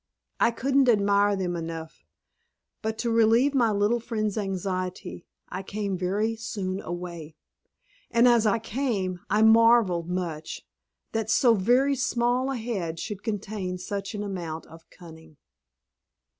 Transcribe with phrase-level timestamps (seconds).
[0.39, 2.07] I couldn't admire them enough,
[2.81, 7.35] but, to relieve my little friend's anxiety, I came very soon away;
[8.09, 10.65] and as I came, I marvelled much
[11.11, 15.37] that so very small a head should contain such an amount of cunning.